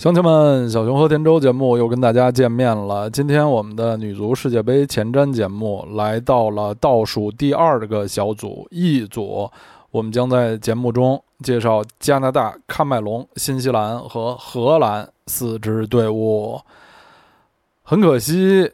[0.00, 3.10] 乡亲们，小熊和田周节目又跟大家见面了。
[3.10, 9.50] 今天我们的女足世界杯前瞻节目来到了倒数第二个小组 E 组，
[9.90, 16.58] 我们将在节目中介绍加拿大、喀麦隆、新西兰和荷兰四支队伍。
[17.82, 18.72] 很可惜，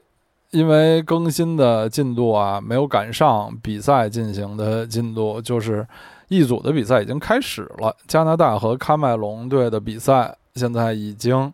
[0.53, 5.85] 因为更新的进度啊没有赶上比赛进行的进度，就是
[6.29, 10.37] E 组的比赛已经开始了，加拿大和喀麦隆队的比赛。
[10.57, 11.53] 现在已经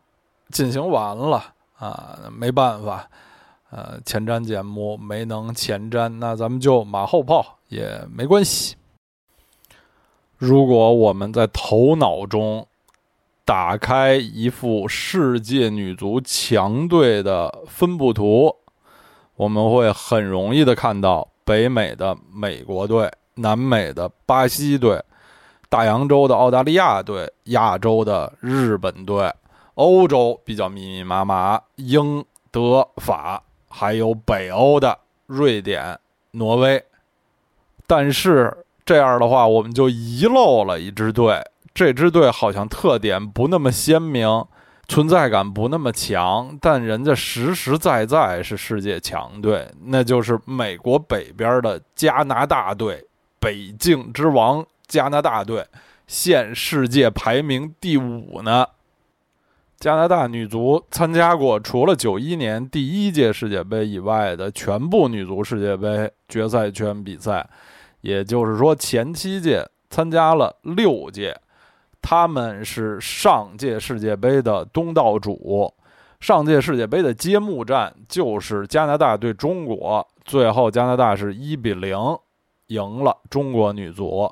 [0.51, 1.43] 进行完了
[1.77, 3.11] 啊，没办法，
[3.71, 8.77] 呃，前瞻节目没能前瞻，那咱们就马后炮也没关系。
[10.39, 12.65] 如果我们在头脑中
[13.45, 18.55] 打开一幅世界女足强队的分布图，
[19.35, 25.03] 我们会很容易的看到北美的美国队、南美的巴西队。
[25.73, 29.33] 大洋洲的澳大利亚队，亚洲的日本队，
[29.77, 35.99] 欧洲比较密密麻麻，英、德、法，还有北欧的瑞典、
[36.33, 36.85] 挪威。
[37.87, 44.45] 但是这样的话，我们就遗漏了一支队，这支队好像特点不那么鲜明，
[44.89, 53.07] 存在感不那么强，但人家实实在在是世界强队，那就是美国北边的加拿大队，
[53.41, 54.63] 北境之王。
[54.93, 55.67] 加拿大队
[56.07, 58.67] 现世界排名第五呢。
[59.81, 67.49] 加拿大女足参加过除了九一年第一届世界杯以外的全部女足世界杯决赛圈比赛，
[68.03, 71.41] 也就是说前七届参加了六届。
[72.03, 75.73] 他们是上届世界杯的东道主，
[76.21, 81.97] 上届世界杯的揭幕战就是加拿大对中国，最后加拿大是一比零
[82.67, 84.31] 赢了中国女足。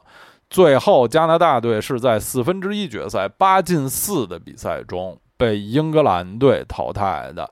[0.51, 7.49] 最后，加拿大队是在四分之一决赛八进四的比赛中被英格兰队淘汰的。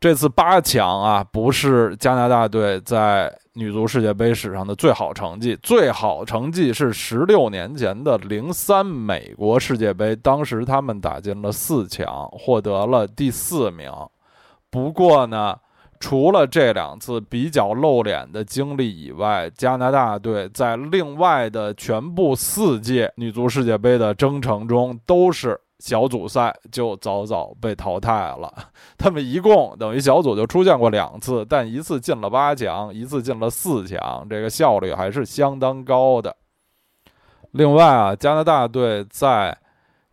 [0.00, 13.92] 这次八强啊，不是加拿大队在女足世界杯史上的最好成绩，最好成绩是十六年前的零三美国世界杯，当时他们打进了四强，获得了第四名。
[14.70, 15.58] 不过呢。
[15.98, 28.52] 除了这两次比较露脸的经历以外，加拿大队在另外的全部四届女足世界杯的征程中，都是小组赛就早早被淘汰了。
[28.96, 36.34] 他们一共等于小组就出现过两次，但一次进了八强，一次进了四强，这个效率还是相当高的。
[37.52, 39.56] 另外啊，加拿大队在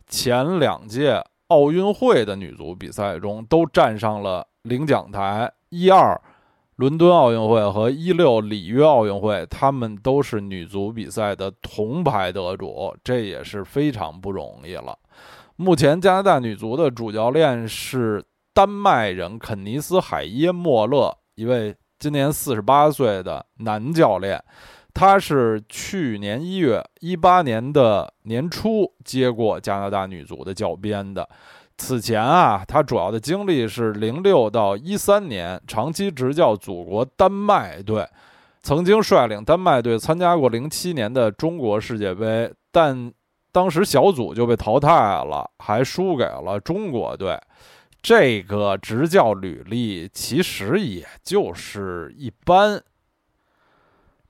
[0.06, 5.50] 前两届奥运会的女足比赛中都站上了领奖台。
[5.68, 6.20] 一二，
[6.76, 14.98] 伦敦奥运会和一六里约奥运会，他们都是女足比赛的铜牌得主，这也是非常不容易了。
[15.56, 24.42] 目前加拿大女足的主教练是丹麦人肯尼斯·海耶莫勒，一位今年四十八岁的男教练，
[24.92, 31.28] 他是去年一月一八年的年初接过加拿大女足的教鞭的。
[31.76, 38.08] 此前啊，他主要的经历是零六到一三年，长期执教祖国丹麦队，
[38.62, 43.12] 曾经率领丹麦队参加过零七年的中国世界杯，但
[43.50, 47.38] 当时小组就被淘汰了，还输给了中国队。
[48.00, 52.80] 这个执教履历其实也就是一般。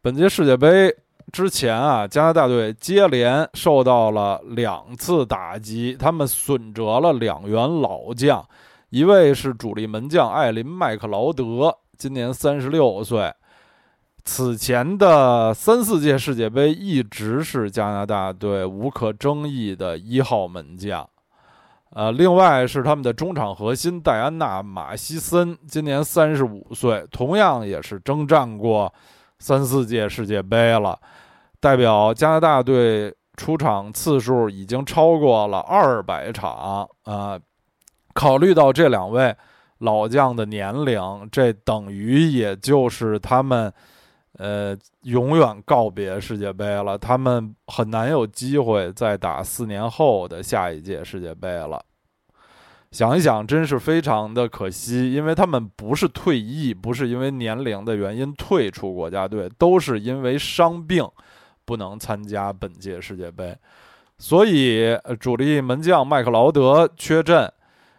[0.00, 0.97] 本届世界杯。
[1.34, 8.47] 之前啊，加拿大队接连受到了两次打击，他们损折了两员老将，
[8.91, 13.34] 一位是主力门将艾琳麦克劳德，今年三十六岁，
[14.25, 21.05] 此前的三四届世界杯一直是加拿大队无可争议的一号门将。
[21.91, 28.95] 呃，另外是他们的中场核心戴安娜马西森，今年三十五岁，同样也是征战过。
[29.41, 30.99] 三四届世界杯了，
[31.65, 37.41] 代表加拿大队出场次数已经超过了二百场啊！
[38.13, 39.34] 考虑到这两位
[39.78, 43.72] 老将的年龄，这等于也就是他们
[44.37, 51.83] 呃永远告别世界杯了，他们很难有机会再打四年后的下一届世界杯了。
[52.91, 61.03] 想一想，真是非常的可惜，因为他们不是退役，不是因为年龄的原因退出国家队，都是因为伤病
[61.65, 63.57] 不能参加本届世界杯。
[64.19, 67.51] 所以，主力门将麦克劳德缺阵，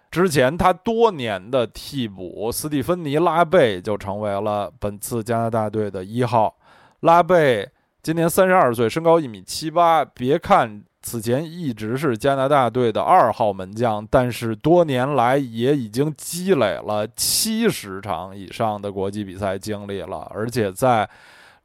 [0.09, 6.55] 之前他多年的替补斯蒂芬尼拉贝就成为了本次加拿大队的一号。
[7.01, 7.69] 拉贝
[8.01, 10.83] 今年三十二岁，身高一米七八，别看。
[11.07, 21.07] 此前一直是加拿大队的二号门将，但是多年来也已经积累了七十场以上的国际比赛经历了，而且在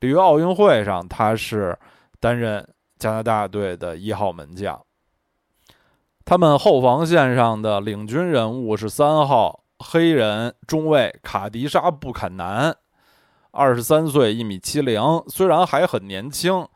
[0.00, 1.74] 里约奥运会上，他是
[2.20, 2.64] 担任
[2.98, 4.80] 加拿大队的一号门将。
[6.24, 12.76] 他们后防线上的领军人物是三号黑人中卫卡迪莎·布坎南，
[13.50, 16.68] 二十三岁，一米七零，虽然还很年轻。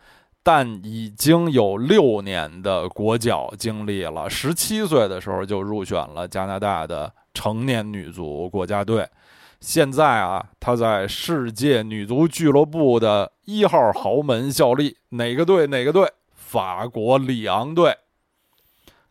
[0.46, 9.08] 但已经有六年的国脚经历了，十七岁的时候就入选了加拿大的成年女足国家队。
[9.60, 15.66] 现在啊，她在世界女足俱乐部的一号豪门效力，哪个队？
[15.66, 16.10] 哪个队？
[16.34, 17.96] 法国里昂队。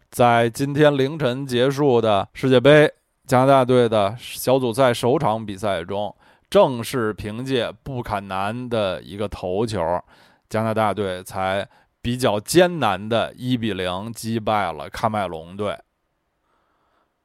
[0.09, 2.91] 在今天凌晨结束的世界杯
[3.25, 6.15] 加拿大队的小组赛首场比赛中，
[6.49, 9.79] 正是凭借布坎南的一个头球。
[10.49, 11.67] 加拿大队才
[12.01, 15.77] 比较艰难的1比0击败了喀麦隆队。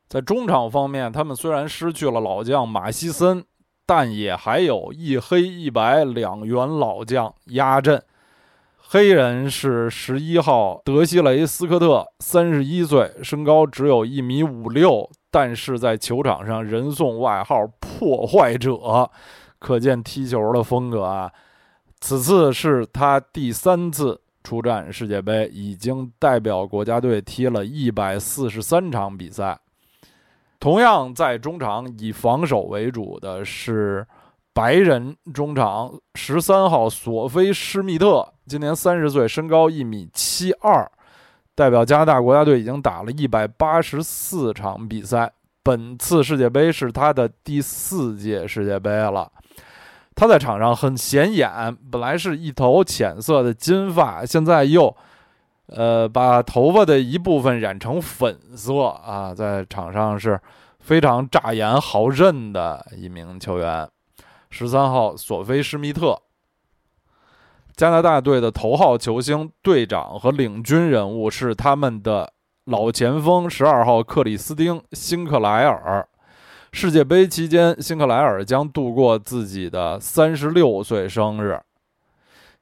[0.08, 3.44] 在中场方面，他们虽然失去了老将马西森，
[3.88, 8.02] 但也还有一黑一白两员老将压阵。
[8.76, 19.10] 黑人是十一号德西雷斯科特，三十一岁，身高只有一米五六，但是在球场上人送外号“破坏者”，
[19.58, 21.32] 可见踢球的风格啊。
[21.98, 29.58] 此次是他第三次出战世界杯，已经代表国家队踢了一百四十三场比赛。
[30.60, 34.06] 同样在中场以防守为主的是
[34.52, 40.90] 白人中场十三号索菲施密特，今年三十岁，身高一米七二，
[41.54, 45.32] 代表加拿大国家队已经打了一百八十四场比赛。
[45.62, 49.30] 本次世界杯是他的第四届世界杯了。
[50.16, 54.96] 他在场上很显眼，本来是一头浅色的金发，现在又，
[55.68, 60.40] 呃，把头发的一部分染成粉色啊，在场上是
[60.80, 63.88] 非常扎眼好认的一名球员。
[64.50, 66.18] 十三号索菲施密特，
[67.76, 72.32] 加拿大队的头号球星、队长和领军人物是他们的
[72.64, 76.08] 老前锋十二号克里斯汀辛克莱尔。
[76.72, 81.60] 世界杯期间，辛克莱尔将度过自己的三十六岁生日。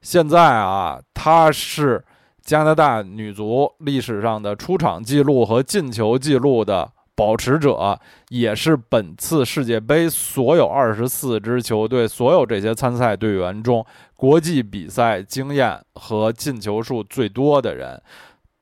[0.01, 2.03] 现在啊，他是
[2.47, 7.99] 加拿大女足历史上的出场记录和进球记录的保持者，
[8.29, 13.85] 也是本次世界杯所有二十四支球队所有这些参赛队员中
[14.15, 18.01] 国际比赛经验和进球数最多的人。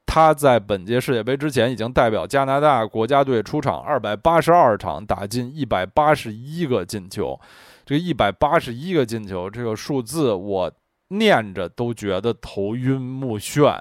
[0.07, 7.39] 他在本届世界杯之前已经代表加拿大国家队出场二百八十二场，打进一百八十一个进球。
[7.85, 10.71] 这一百八十一个进球，这个数字我
[11.09, 13.79] 念着都觉得头晕目眩。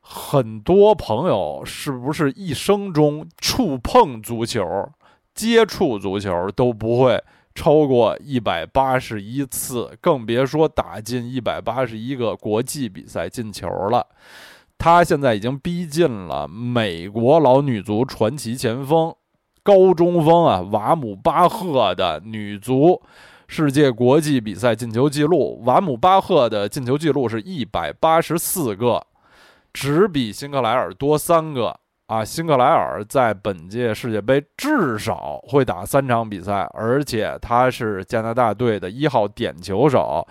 [0.00, 4.64] 很多朋友是不是一生中触碰足球、
[5.34, 7.22] 接触足球都不会
[7.54, 14.06] 超过一百八十一次，更别说打进一百八十一个国际比赛进球了。
[14.78, 19.14] 他现在已经逼近了美国老女足传奇前锋、
[19.62, 23.02] 高中锋啊瓦姆巴赫的女足
[23.48, 25.60] 世界国际比赛进球记录。
[25.64, 29.04] 瓦姆巴赫的进球记录是一百八十四个，
[29.72, 31.74] 只比辛克莱尔多三个
[32.06, 32.22] 啊！
[32.22, 40.26] 辛克莱尔在本届世界杯至少会打三场比赛，而且他是加拿大队的一号点球手。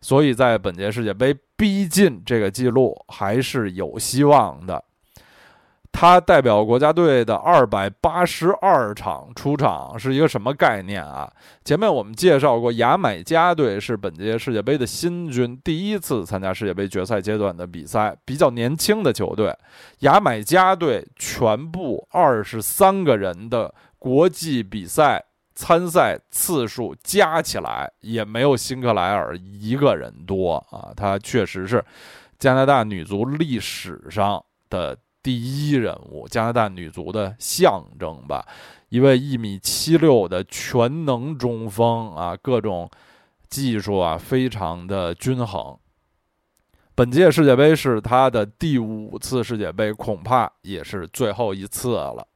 [0.00, 4.82] 所以在本届世界杯逼近这个记录还是有希望的。
[5.92, 11.30] 他代表国家队的二百八十二场出场是一个什么概念啊？
[11.64, 19.54] 前面我们介绍过，牙买加队是本届世界杯的新军，第一次参加世界杯决赛阶段的比赛，比较年轻的球队。
[20.00, 25.24] 牙买加队全部二十三个人的国际比赛。
[25.52, 30.88] 参赛次数加起来也没有辛克莱尔一个人多啊！
[30.96, 31.84] 他确实是
[32.38, 38.46] 加拿大女足历史上的第一人物，加拿大女足的象征吧。
[38.88, 42.90] 一位一米七六的全能中锋啊，各种
[43.48, 45.76] 技术啊非常的均衡。
[46.94, 52.26] 本届世界杯是他的第五次世界杯，恐怕也是最后一次了。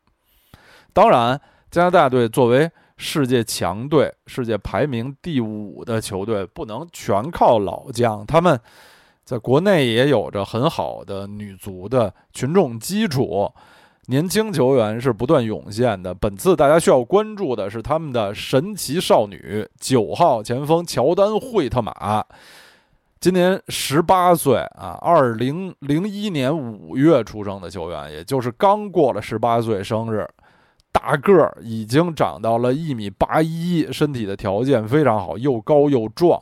[0.93, 8.59] 当然，加拿大队作为世界强队，世界排名第五的球队不能全靠老将，他们
[9.25, 13.50] 在国内也有着很好的女足的群众基础，
[14.07, 16.14] 年轻球员是不断涌现的。
[16.14, 22.23] 本次大家需要关注的是他们的神奇少女九号前锋乔丹·惠特玛。
[23.19, 30.28] 今年十八岁啊，二零零一年五月出生的球员，也就是刚过了十八岁生日，
[30.93, 36.38] 大个儿已经长到了一米八一，身体的条件非常好，又高又壮。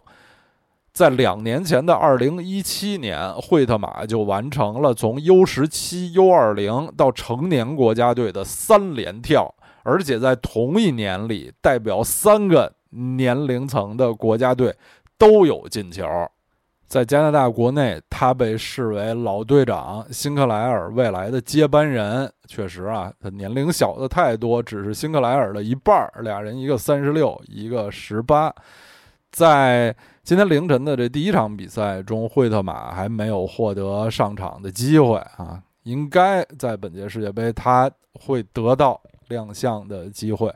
[0.93, 14.77] 在两年前的二零一七年，惠特马就完成了从 U 十七、U 二零到成年国家队的三连跳，而且在同一年里，代表三个年龄层的国家队
[15.17, 16.07] 都有进球。
[16.87, 22.31] 在加拿大国内，他被视为老队长辛克莱尔未来的接班人。
[22.47, 26.21] 确实啊，他年龄小的太多，只是辛克莱尔的一半儿。
[26.21, 28.55] 俩人一个三十六，一个十八。
[29.33, 40.55] 在今天凌晨的这第一场比赛中，惠特马还没有获得上场的机会啊，应该在本届世界杯他会得到亮相的机会。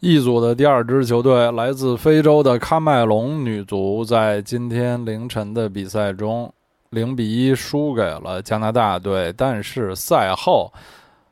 [0.00, 6.52] 一组的第二支球队来自非洲的喀麦隆女足，在今天凌晨的比赛中
[6.88, 9.32] 零比一输给了加拿大队。
[9.36, 10.72] 但是赛后，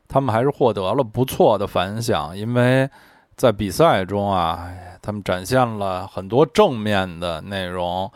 [0.07, 2.89] 他们还是获得了不错的反响，因为
[3.35, 4.69] 在比赛中啊，
[5.01, 8.11] 他们展现了很多正面的内容。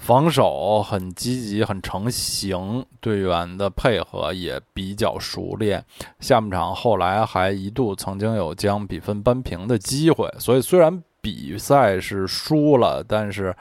[0.00, 5.84] 防守很积极，很成型，队员的配合也比较熟练。
[6.20, 13.52] 下半场后来还一度曾经有将比分扳平的机会，所以虽然比赛是输了，但是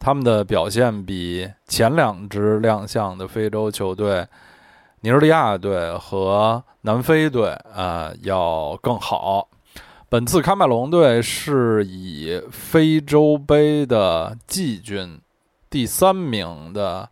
[0.00, 4.26] 他们的表现比前两支亮相的非洲球队——
[5.02, 9.48] 尼日利亚队和南非队啊要更好。
[10.12, 15.18] 本次喀麦隆队是以非洲杯的季军。
[15.70, 17.08] 第三名的，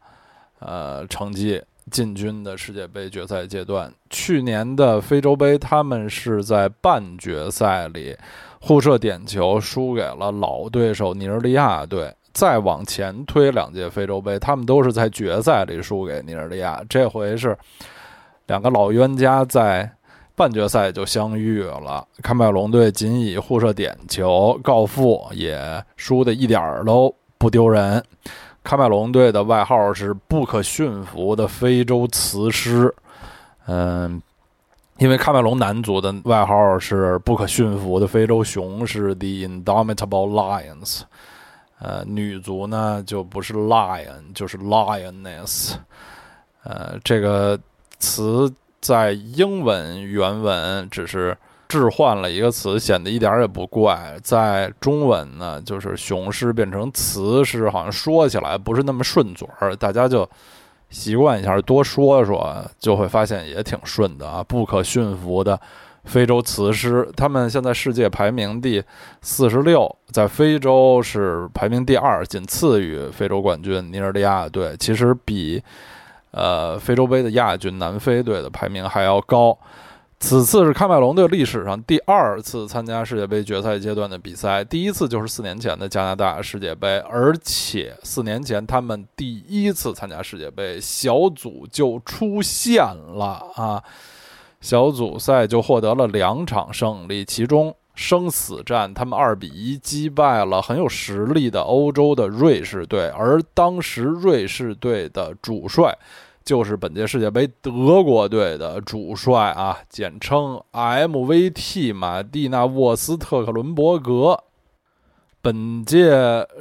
[0.59, 3.91] 呃，成绩进军的世界杯决赛阶段。
[4.11, 8.15] 去年的非洲杯，他们是在半决赛里
[8.61, 12.15] 互射点球输给了老对手尼日利亚队。
[12.35, 16.85] 再往前推两届非洲杯，他们都是在决赛里输给尼日利亚。
[16.87, 17.57] 这回是
[18.49, 19.91] 两个老冤家在
[20.41, 22.03] 半决赛就相遇了。
[22.23, 28.03] 喀麦隆队仅以互射点球告负，也输的一点儿都不丢人。
[28.65, 32.91] 喀麦隆队的外号是“不可驯服的非洲雌狮”，
[33.69, 34.23] 嗯，
[34.97, 41.03] 因为喀麦隆男足的外号是“不可驯服的非洲雄狮 ”（The Indomitable Lions），
[41.81, 45.75] 呃，女足呢就不是 lion，就是 lioness，
[46.63, 47.61] 呃，这个
[47.99, 51.37] 词在英文原文只是。
[51.71, 54.17] 置换了一个词，显得一点也不怪。
[54.25, 59.77] 在中文呢，就是雄狮变成雌狮，好像说起来不是那么顺嘴儿。
[59.77, 60.29] 大家就
[60.89, 64.43] 习惯一下，多说说，就会发现也挺顺的啊。
[64.43, 65.61] 不可驯服的
[66.03, 68.83] 非洲雌狮，他们现在世界排名第
[69.23, 74.77] 四十六，在非洲是排名第二，仅次于非洲冠军尼日利亚队。
[74.77, 75.63] 其实比
[76.31, 79.59] 呃非洲杯的亚军南非队的排名还要高。
[80.23, 93.83] 此次是喀麦隆队历史上第二次参加世界杯决赛阶段的比赛，第一次就是四年前的加拿大世界杯，而且四年前他们第一次参加世界杯，小组就出现了啊，
[94.61, 105.95] 小组赛就获得了两场胜利，其中生死战他们二比一击败了很有实力的欧洲的瑞士队，而当时瑞士队的主帅。
[106.43, 114.43] 就是本届世界杯德国队的主帅啊，简称 MVT 马蒂纳沃斯特克伦伯格。
[115.43, 116.11] 本届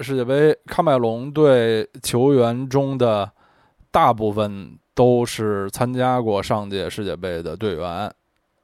[0.01, 3.31] 世界杯喀麦隆队球员中的
[3.89, 8.13] 大部分都是参加过上届世界杯的队员。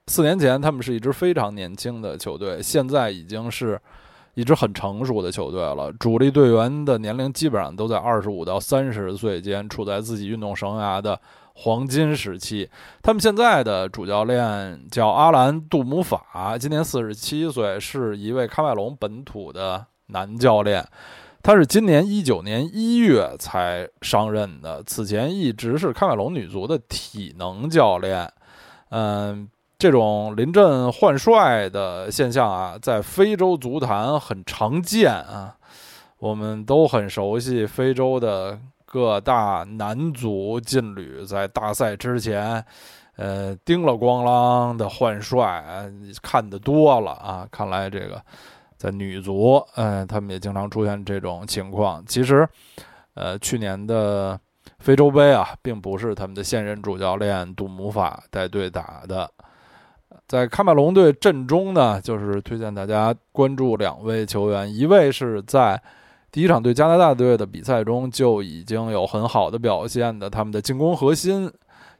[0.08, 3.80] 四年前，他们是一支非常年轻的球队，现在已经是。
[4.38, 11.18] 一支很成熟的球队了，主力队员的年龄基本上都在二十五到三十岁间，处在自己运动生涯的
[11.54, 12.70] 黄金时期。
[13.02, 20.86] 他们现在的主教练叫阿兰·杜姆法，今年四十七岁，是一位喀麦隆本土的男教练。
[21.42, 28.30] 他是今年一九年一月才上任的，此前一直是喀麦隆女足的体能教练。
[28.90, 29.48] 嗯。
[29.78, 35.56] 这种临阵换帅的现象啊，在非洲足坛很常见啊。
[36.18, 42.64] 我们都很熟悉非洲的各大男足劲旅，在大赛之前，
[43.18, 45.92] 呃，叮了咣啷的换帅，
[46.24, 47.46] 看得多了啊。
[47.52, 48.20] 看来这个
[48.78, 52.04] 在女足，嗯，他们也经常出现这种情况。
[52.06, 52.48] 其实，
[53.14, 54.40] 呃，去年的
[54.80, 59.30] 非洲杯啊，并不是他们的现任主教练杜姆法带队打的。
[60.28, 65.80] 在喀麦隆队阵中呢，就是推荐大家关注两位球员，一位是在
[66.32, 71.52] 第一场对加拿大队的比赛中就已经有很好的表现的，他们的进攻核心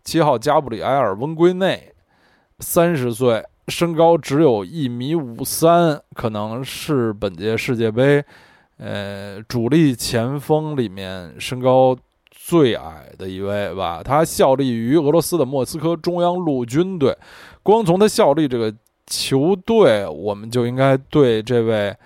[0.04, 1.94] 七号加布里埃尔·温圭内，
[2.60, 8.26] 三十岁，身高只有一米五三，可能是本届世界杯，
[8.78, 11.96] 呃，主力前锋里面身高
[12.32, 14.02] 最矮的一位吧。
[14.04, 17.16] 他效力于俄罗斯的莫斯科中央陆军队。
[17.66, 18.72] 光从他效力这个
[19.08, 21.98] 球队，我们就应该对这位，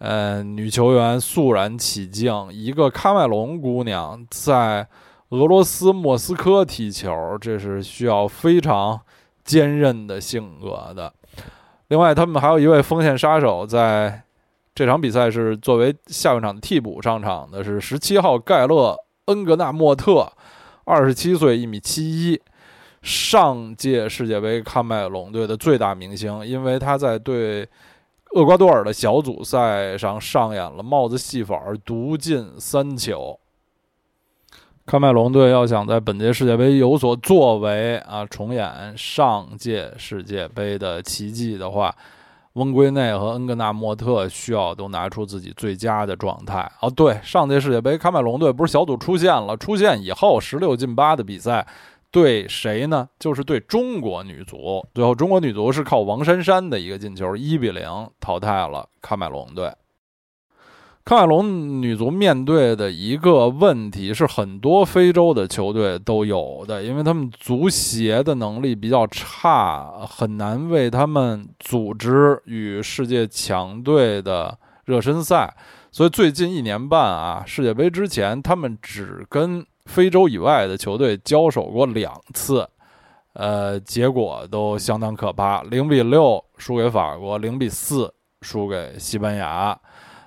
[0.00, 2.30] 呃，女球员肃然起敬。
[2.52, 4.86] 一个喀麦隆姑娘在
[5.30, 9.00] 俄罗斯莫斯科踢球，这是需要非常
[9.42, 11.10] 坚韧的性格的。
[11.86, 14.22] 另外，他们还有一位锋线杀手，在
[14.74, 20.30] 这场比赛是作为下半场替补上场的，是十七号盖勒恩格纳莫特，
[20.84, 22.38] 二十七岁，一米七一。
[23.08, 27.66] 上届世界杯喀麦隆队的最大明星，因为他在对
[28.34, 33.40] 厄瓜多尔的小组赛上上演了帽子戏法，独进三球。
[34.86, 41.94] 喀麦隆队要想在本届世界杯有所作为啊，重演上届世界杯的奇迹的话，
[42.52, 46.70] 翁圭内和恩格纳莫特需要都拿出自己最佳的状态。
[46.82, 51.66] 哦，对，上届世界杯喀麦隆队不是小组出现了，出现以后十六进八的比赛。
[52.10, 53.06] 对谁呢？
[53.18, 54.82] 就是对中国女足。
[54.94, 57.86] 最后，中国女足是靠王珊珊的一个进球，一比零
[58.18, 59.70] 淘汰了喀麦隆队。
[61.04, 75.54] 喀麦隆女足面对的一个问题是，很多非洲的球队都有的，因为他们足协的能力比较差，很难为他们组织与世界强队的热身赛。
[75.90, 79.66] 所以，最近一年半啊，世界杯之前，他们只跟。
[79.88, 82.68] 非洲以外的球队交手过两次，
[83.32, 89.76] 呃，结果都相当可怕：零比六输给法国，零比四输给西班牙。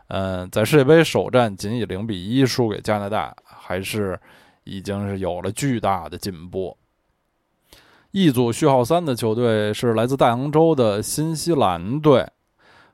[0.08, 4.20] 嗯，在世界杯首战仅以零比一输给加拿大，还是
[4.64, 6.76] 已经是有了巨大的进步。
[8.10, 12.28] 一组序号三的球队是来自大洋洲的新西兰队，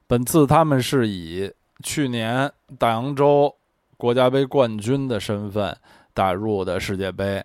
[0.06, 1.52] 本次他们是以
[1.82, 3.56] 去年大洋洲
[3.96, 5.76] 国家杯冠军的身份。
[6.18, 7.44] 打入的世界杯，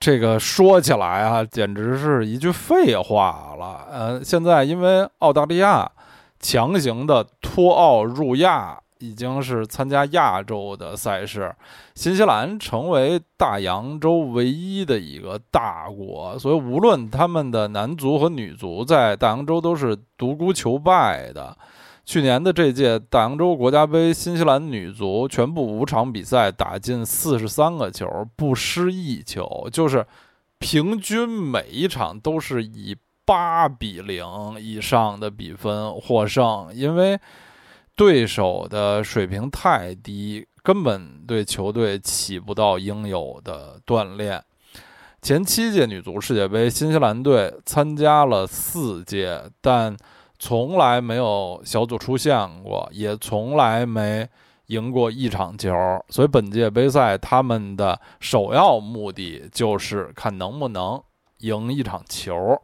[0.00, 3.86] 这个说起来啊，简直是一句废话了。
[3.92, 5.86] 呃，现在因为澳大利亚
[6.40, 11.54] 强行的脱澳入亚，已经是参加亚洲的赛事，
[11.94, 21.54] 新西兰成为大洋洲唯一的一个大国，所以无论他们的男足和女足在大洋洲都是独孤求败的。
[22.08, 30.06] 去年的这届大洋洲国家杯，新西兰女足全部五场比赛打进四十三个球，不失一球，就是
[30.58, 34.24] 平均每一场都是以八比零
[34.58, 36.70] 以上的比分获胜。
[36.72, 37.20] 因为
[37.94, 44.42] 对手的水平太低，根本对球队起不到应有的锻炼。
[45.20, 49.94] 前七届女足世界杯，新西兰队参加了四届，但。
[50.38, 54.28] 从来没有小组出现过，也从来没
[54.66, 55.72] 赢过一场球，
[56.10, 61.02] 所以本届杯赛他们的首要目的就是看能不能
[61.38, 62.60] 赢一场球。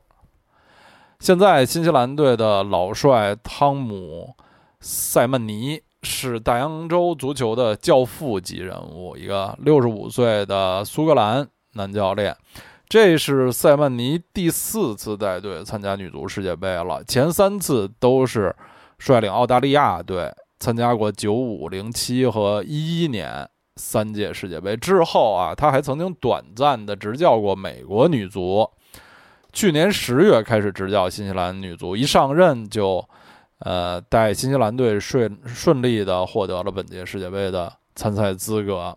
[1.18, 4.34] 现在新西兰队的老帅汤姆·
[4.80, 12.36] 塞曼尼是大洋洲足球的教父级人物，一个六十五岁的苏格兰男教练。
[12.94, 18.54] 这是塞曼尼第四次带队参加女足世界杯了，前三次都是
[19.00, 24.76] 率领澳大利亚队参加过九五、零七和一一年三届世界杯。
[24.76, 28.70] 之后啊，他还曾经短暂的执教过美国女足。
[29.52, 33.04] 去年十月开始执教新西兰女足，一上任就，
[33.58, 38.96] 呃，带新西兰队顺顺利的获得了本届世界杯的参赛资格。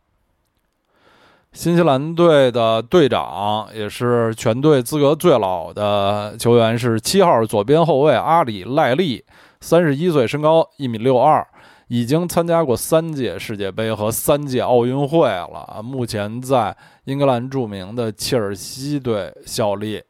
[1.58, 9.26] 新西兰队的队长也是全队资格最老的球员是七号左边后卫阿里赖利，
[9.60, 11.44] 三十一岁，身高一米六二，
[11.88, 15.82] 已经参加过三届世界杯和三届奥运会了。
[15.84, 20.04] 目前在英格兰著名的切尔西队效力。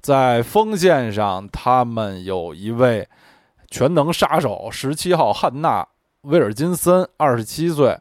[0.00, 3.08] 在锋线上，他们有一位
[3.68, 5.84] 全能杀手，十七号汉娜
[6.22, 7.98] 威尔金森，二十七岁。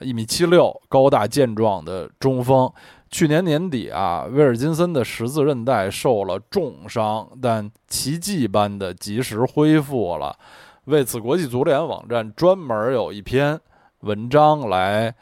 [0.00, 2.70] 一米七六，高大健壮的中锋。
[3.10, 10.34] 去年年底啊，威尔金森的十字韧带受了重伤，但奇迹般的及时恢复了。
[10.86, 13.60] 为此，国际足联网站专门有一篇
[14.00, 15.14] 文章来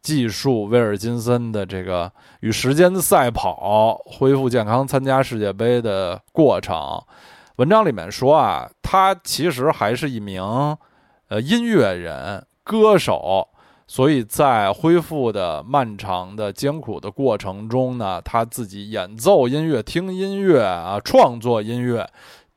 [0.00, 2.10] 记述威尔金森的这个
[2.40, 7.00] 与时间的赛跑、恢复健康、参加世界杯的过程。
[7.56, 10.42] 文章里面说啊，他其实还是一名
[11.28, 12.44] 呃音乐人。
[12.66, 13.46] 歌手，
[13.86, 22.08] 所以在恢复的漫长的艰苦的过程中呢，他自己演奏音乐、听音乐啊，创作音乐，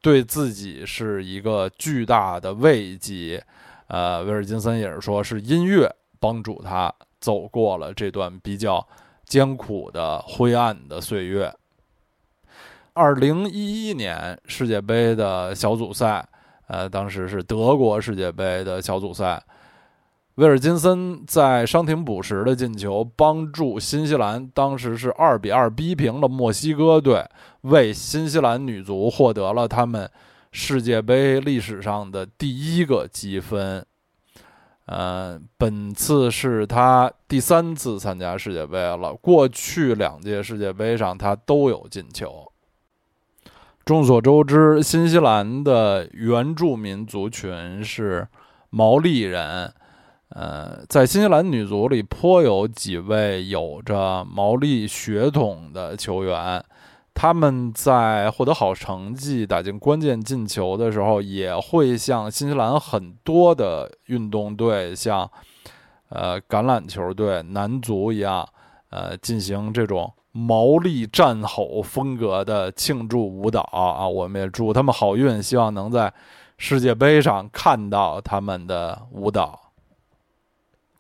[0.02, 3.44] 对自己是一个巨大的慰藉。
[3.88, 8.86] 呃，威尔金森也是说，是音乐帮助他走过了这段比较
[9.26, 11.54] 艰苦的灰暗的岁月。
[12.94, 16.28] 二零一一年世界杯的小组赛，
[16.68, 19.42] 呃，当时是德国世界杯的小组赛，
[20.38, 27.28] 威尔金森在伤停补时的进球，帮助新西兰当时是二比二逼平了墨西哥队，
[27.62, 30.10] 为新西兰女足获得了他们。
[30.52, 33.84] 世界杯历史上的第一个积分，
[34.86, 39.16] 呃，本次是他第三次参加世界杯了。
[39.16, 42.52] 过去两届世界杯上，他都有进球。
[43.84, 48.28] 众所周知，新西兰的原住民族群是
[48.70, 49.74] 毛利人，
[50.30, 56.64] 呃，在新西兰女足里颇有几位有着毛利血统的球员。
[57.20, 65.28] 他们在获得好成绩、打进关键进球的时候，也会像新西兰很多的运动队，像
[66.10, 68.48] 呃橄榄球队、男足一样，
[68.92, 74.08] 呃，进行这种毛利战吼风格的庆祝舞蹈啊！
[74.08, 76.14] 我们也祝他们好运，希望能在
[76.60, 79.67] 世界杯上看到他们的舞蹈。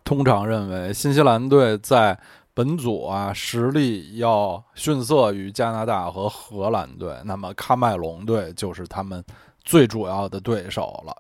[0.08, 2.18] 通常认为，新西兰队在
[2.54, 9.22] 本组啊，实力要逊色于加拿大和荷兰队，那么喀麦隆队就是他们
[9.66, 11.14] 最主要的对手了。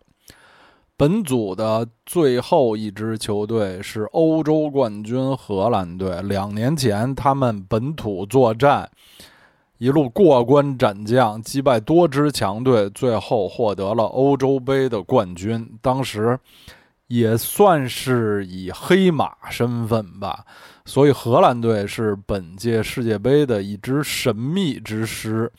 [0.95, 8.89] 本组的最后一支球队是欧洲冠军荷兰队，两年前他们本土作战，
[9.79, 15.77] 一路过关斩将，击败多支强队，最后获得了欧洲杯的冠军。
[15.81, 16.39] 当时
[17.07, 20.45] 也算是以黑马身份吧。
[20.85, 25.51] 所以，荷兰队是本届世界杯的一支神秘之师。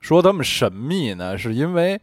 [0.00, 1.98] 说他们神秘呢，是因为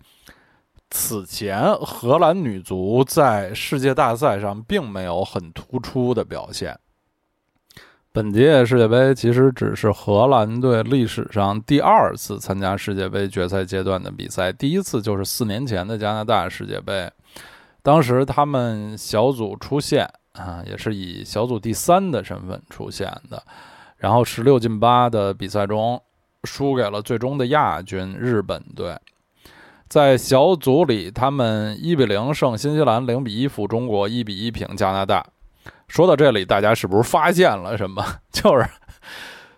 [0.89, 6.75] 此前荷兰女足在世界大赛上并没有很突出的表现。
[8.11, 17.09] 本届世界杯其实只是荷兰队历史上第二次参加世界杯决赛阶段的比赛，第一次就是四年前的加拿大世界杯，
[17.81, 20.09] 当时他们小组出线。
[20.33, 23.43] 啊，也是以小组第三的身份出现的，
[23.97, 26.01] 然后十六进八的比赛中
[26.45, 28.97] 输给了最终的亚军日本队。
[29.89, 35.21] 在小组里，他们一比零胜新西兰，零比一负中国，一比一平加拿大。
[35.89, 38.01] 说到这里，大家是不是发现了什么？
[38.31, 38.65] 就是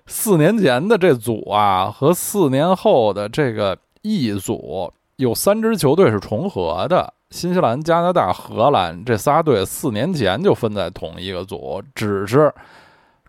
[0.08, 7.14] 四年前的这组啊，和四年后的这个一组有三支球队是重合的。
[7.34, 12.54] 新西兰、加拿大、荷兰这仨队四年前就分在同一个组，只是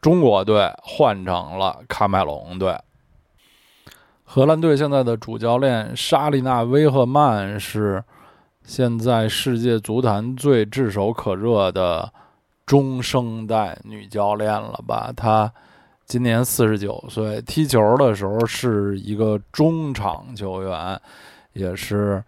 [0.03, 2.79] 中国队换成了喀麦隆队。
[4.23, 8.05] 荷兰队现在的主教练沙利娜·威赫曼是
[8.63, 12.13] 现在世界足坛最炙手可热的
[12.67, 15.11] 中生代女教练了吧？
[15.17, 15.51] 她
[16.05, 21.01] 今年四十九岁，踢球的时候是一个中场球员，
[21.55, 22.23] 也是。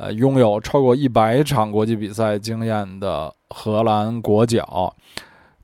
[0.00, 4.96] 呃，拥有超过一百场国际比赛经验的荷兰国脚，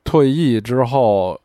[0.05, 1.41] 退役之后，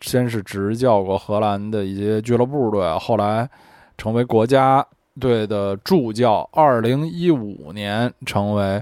[0.00, 3.50] 先是执教过荷兰的一些俱乐部队，后来
[3.98, 4.86] 成为国家
[5.18, 6.48] 队的助教。
[6.52, 8.80] 二零一五年成为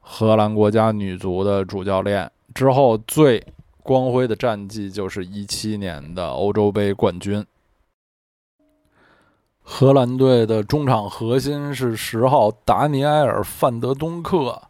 [0.00, 3.44] 荷兰国家女足的主教练之后，最
[3.82, 7.44] 光辉的战绩就是一七年的欧洲杯冠军。
[9.78, 14.62] 荷兰队的中场核心是十号达尼埃尔·范德东克，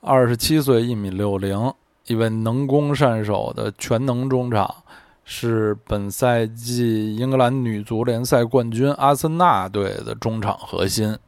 [0.00, 1.70] 二十七岁，一米六零，
[2.06, 4.76] 一位能攻善守的全能中场，
[5.26, 11.18] 是本赛季英格兰女足联赛冠军阿森纳队的中场核心。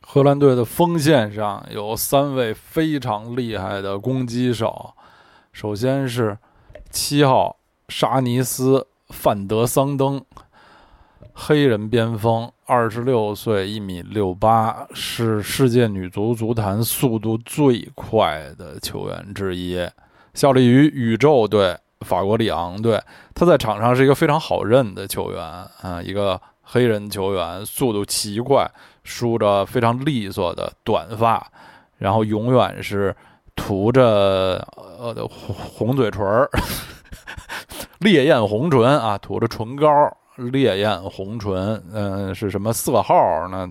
[0.00, 4.94] 荷兰队的锋线上有三位非常厉害的攻击手，
[5.52, 6.36] 首先是
[6.90, 7.54] 七号
[7.88, 8.80] 沙尼斯·
[9.10, 10.20] 范德桑登。
[11.40, 19.78] 黑人边锋，二十六岁，一米六八，是世界女足足坛速度最快的球员之一，
[20.34, 23.00] 效力于宇宙队法国里昂队。
[23.34, 28.68] 他在场上是一个非常好认的球员啊，一个黑人球员，速度奇快，
[29.04, 31.46] 梳着非常利索的短发，
[31.98, 33.14] 然后永远是
[33.54, 34.56] 涂着
[34.98, 36.50] 呃红红嘴唇儿，
[38.00, 39.88] 烈焰红唇啊，涂着唇膏。
[40.38, 43.70] 烈焰红唇，嗯，是什么色号呢？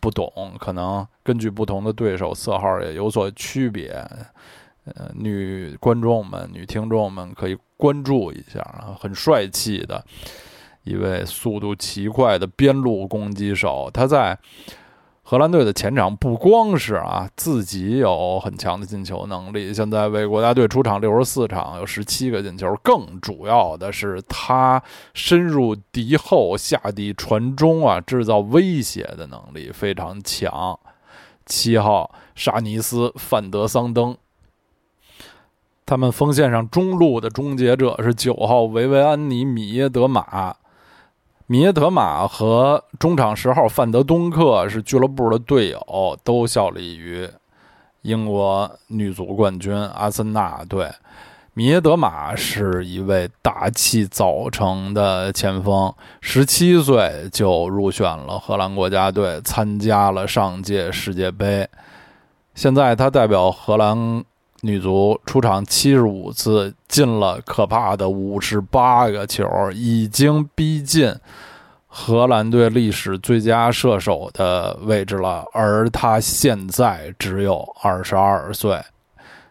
[0.00, 3.90] 不懂，可能根据不同的对手色号也有所区别。
[4.84, 10.04] 呃，女观众们、女听众们可以关注一下啊，很帅气的
[10.84, 14.38] 一位速度奇快的边路攻击手，他在。
[15.30, 24.82] 荷兰队的前场不光是啊自己有很强的进球能力，现在为国家队出场六十四场有十七个进球，更主要的是他
[25.14, 30.76] 深入敌后下底传中啊，制造威胁的能力非常强。
[31.46, 34.16] 七号沙尼斯、范德桑登，
[35.86, 40.56] 他们锋线上中路的终结者是九号维维安尼米耶德马。
[41.50, 47.28] 米耶德马和中场十号范德东克是俱乐部的队友，都效力于
[48.02, 50.88] 英国女足冠军阿森纳队。
[51.54, 61.68] 米耶德马是一位大器早成的前锋，十七岁就入选了荷兰国家队，参加了上届世界杯。
[62.54, 64.24] 现在他代表荷兰。
[64.62, 71.14] 女足出场七十五次，进了可怕的五十八个球，已经逼近
[71.86, 75.44] 荷兰队历史最佳射手的位置了。
[75.52, 78.78] 而他现在只有二十二岁。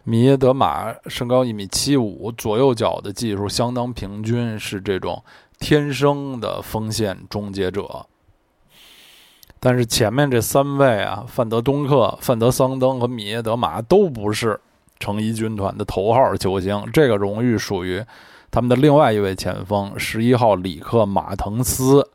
[0.04, 5.24] 米耶德马身高一米七五，左右脚的技术相当平均，是这种
[5.60, 8.06] 天生的锋线终结者。
[9.60, 14.60] 但是前面这三位啊，范德东克、范德桑登和米耶德马都不是。
[15.00, 18.04] 成衣军团的头号球星，这个荣誉属于
[18.52, 22.10] 他们的另外一位前锋，十一号里克马滕斯，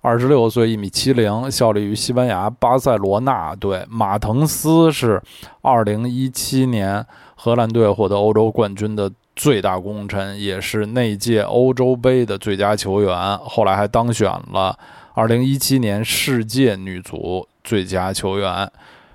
[0.00, 3.86] 二十六岁，一米七零，效力于西班牙巴塞罗那队。
[3.88, 5.22] 马滕斯是
[5.62, 14.76] 二零一七年荷兰队获得欧洲冠军的最大功臣，也是那届欧洲杯的最佳球员，后来还当选了
[15.14, 18.70] 二零一七年世界女足最佳球员。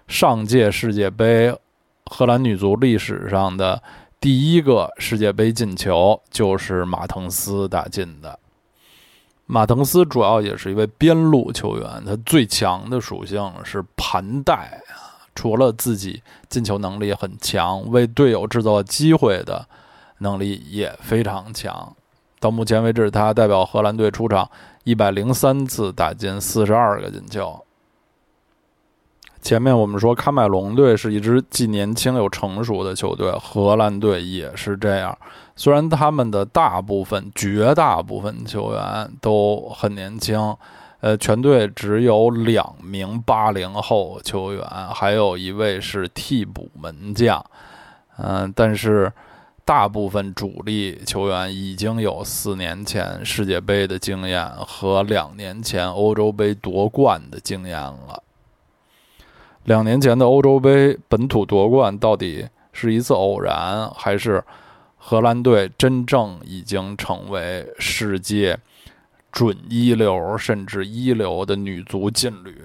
[0.08, 1.54] 上届世界杯。
[2.12, 3.82] 荷兰女足历史上的
[4.20, 8.40] 第一个世界杯进球就是马滕斯打进的。
[9.48, 19.68] 马滕斯主要也是一位边路球员，他最强的属性是盘带啊，除了自己进球能力很强，为队友制造机会的
[20.20, 21.96] 能力也非常强。
[22.40, 24.50] 到目前为止，他代表荷兰队出场
[24.84, 27.65] 一百零三次，打进四十二个进球。
[29.46, 35.16] 前面我们说，喀麦隆队是一支既年轻又成熟的球队，荷兰队也是这样。
[35.56, 40.58] 虽然他们的大部分、绝大部分球员都很年轻，
[41.00, 47.46] 呃，全队只有两名八零后球员，还有一位是替补门将，
[48.18, 49.14] 嗯，但是
[49.64, 58.24] 大部分主力球员已经有四年前世界杯的经验和两年前欧洲杯夺冠的经验了。
[59.66, 64.44] 两年前的欧洲杯本土夺冠到底是一次偶然，还是
[64.96, 68.58] 荷兰队真正已经成为世界
[69.32, 72.56] 准一流甚至一流的女足劲旅，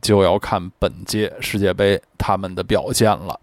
[0.00, 3.38] 就要看本届世界杯他们的表现了。